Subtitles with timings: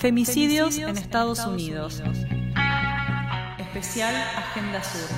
[0.00, 2.02] Femicidios en Estados Unidos.
[3.58, 5.10] Especial Agenda Sur.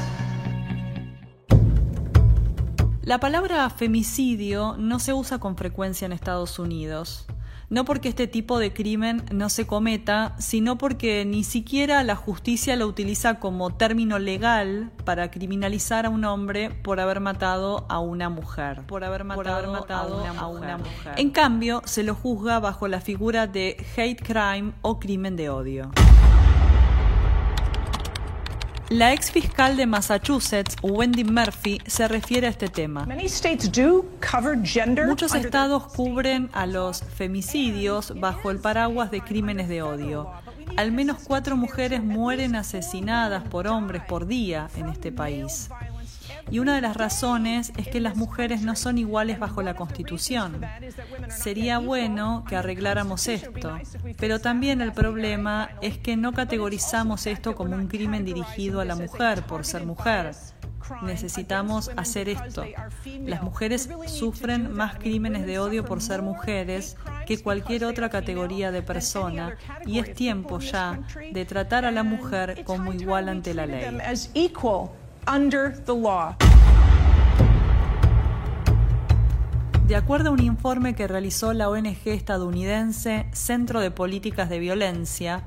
[3.03, 7.27] La palabra femicidio no se usa con frecuencia en Estados Unidos
[7.73, 12.77] no porque este tipo de crimen no se cometa, sino porque ni siquiera la justicia
[12.77, 18.29] lo utiliza como término legal para criminalizar a un hombre por haber matado a una
[18.29, 18.83] mujer.
[18.87, 21.15] Por haber matado, a, una, mujer.
[21.17, 25.91] En cambio, se lo juzga bajo la figura de hate crime o crimen de odio.
[28.93, 33.09] La ex fiscal de Massachusetts, Wendy Murphy, se refiere a este tema.
[35.07, 40.31] Muchos estados cubren a los femicidios bajo el paraguas de crímenes de odio.
[40.77, 45.71] Al menos cuatro mujeres mueren asesinadas por hombres por día en este país.
[46.53, 50.61] Y una de las razones es que las mujeres no son iguales bajo la Constitución.
[51.31, 53.79] Sería bueno que arregláramos esto,
[54.19, 58.97] pero también el problema es que no categorizamos esto como un crimen dirigido a la
[58.97, 60.33] mujer por ser mujer.
[61.01, 62.67] Necesitamos hacer esto.
[63.25, 68.83] Las mujeres sufren más crímenes de odio por ser mujeres que cualquier otra categoría de
[68.83, 71.01] persona y es tiempo ya
[71.33, 73.85] de tratar a la mujer como igual ante la ley
[75.27, 76.37] under the law.
[79.87, 85.45] De acuerdo a un informe que realizó la ONG estadounidense Centro de Políticas de Violencia,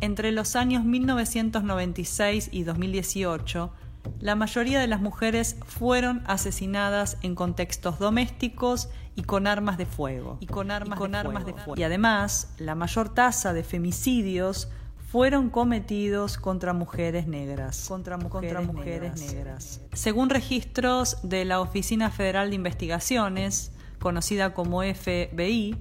[0.00, 3.72] entre los años 1996 y 2018,
[4.20, 10.38] la mayoría de las mujeres fueron asesinadas en contextos domésticos y con armas de fuego.
[10.40, 11.74] Y con armas, de, fuego.
[11.76, 14.68] Y además, la mayor tasa de femicidios
[15.16, 17.86] fueron cometidos contra mujeres negras.
[17.88, 19.80] Contra mujeres, negras.
[19.94, 25.74] Según registros de la Oficina Federal de Investigaciones, conocida como FBI,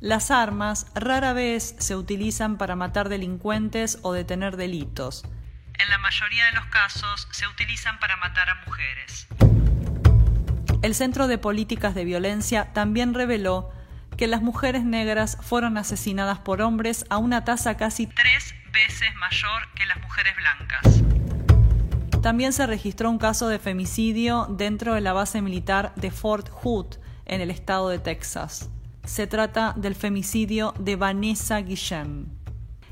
[0.00, 5.22] las armas rara vez se utilizan para matar delincuentes o detener delitos.
[5.78, 9.28] En la mayoría de los casos se utilizan para matar a mujeres.
[10.80, 13.70] El Centro de Políticas de Violencia también reveló
[14.16, 18.54] que las mujeres negras fueron asesinadas por hombres a una tasa casi tres
[18.86, 21.02] veces mayor que las mujeres blancas.
[22.22, 26.86] También se registró un caso de femicidio dentro de la base militar de Fort Hood,
[27.26, 28.70] en el estado de Texas.
[29.04, 32.28] Se trata del femicidio de Vanessa Guillén.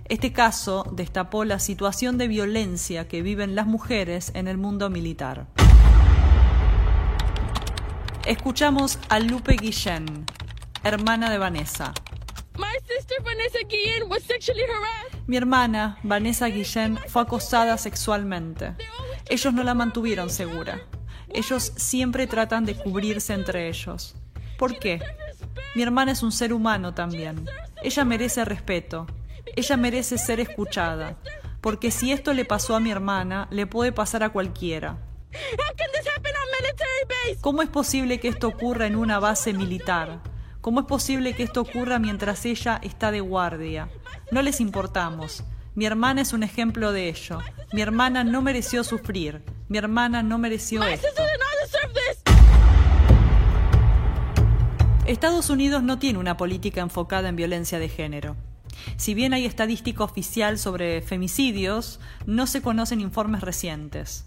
[0.06, 5.46] Este caso destapó la situación de violencia que viven las mujeres en el mundo militar.
[8.26, 10.26] Escuchamos a Lupe Guillén,
[10.82, 11.94] hermana de Vanessa.
[15.26, 18.74] Mi hermana, Vanessa Guillén, fue acosada sexualmente.
[19.28, 20.80] Ellos no la mantuvieron segura.
[21.28, 24.14] Ellos siempre tratan de cubrirse entre ellos.
[24.56, 25.02] ¿Por qué?
[25.74, 27.46] Mi hermana es un ser humano también.
[27.82, 29.06] Ella merece respeto.
[29.56, 31.16] Ella merece ser escuchada.
[31.60, 34.98] Porque si esto le pasó a mi hermana, le puede pasar a cualquiera.
[37.40, 40.20] ¿Cómo es posible que esto ocurra en una base militar?
[40.66, 43.88] ¿Cómo es posible que esto ocurra mientras ella está de guardia?
[44.32, 45.44] No les importamos.
[45.76, 47.38] Mi hermana es un ejemplo de ello.
[47.72, 49.44] Mi hermana no mereció sufrir.
[49.68, 51.06] Mi hermana no mereció esto.
[55.06, 58.34] Estados Unidos no tiene una política enfocada en violencia de género.
[58.96, 64.24] Si bien hay estadística oficial sobre femicidios, no se conocen informes recientes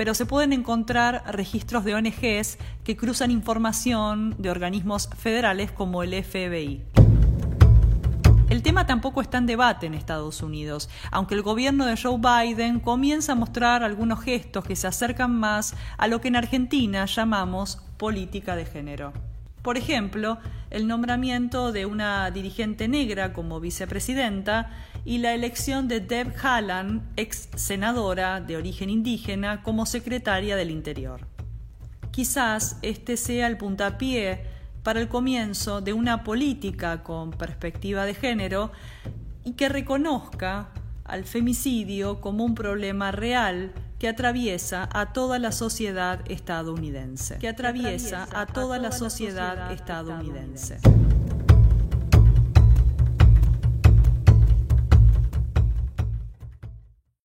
[0.00, 6.14] pero se pueden encontrar registros de ONGs que cruzan información de organismos federales como el
[6.24, 6.82] FBI.
[8.48, 12.80] El tema tampoco está en debate en Estados Unidos, aunque el gobierno de Joe Biden
[12.80, 17.82] comienza a mostrar algunos gestos que se acercan más a lo que en Argentina llamamos
[17.98, 19.12] política de género.
[19.62, 20.38] Por ejemplo,
[20.70, 24.70] el nombramiento de una dirigente negra como vicepresidenta
[25.04, 31.26] y la elección de Deb Haaland, ex senadora de origen indígena, como secretaria del Interior.
[32.10, 34.44] Quizás este sea el puntapié
[34.82, 38.72] para el comienzo de una política con perspectiva de género
[39.44, 40.70] y que reconozca
[41.04, 47.36] al femicidio como un problema real que atraviesa a toda la sociedad estadounidense.
[47.38, 50.78] Que atraviesa a toda la sociedad estadounidense.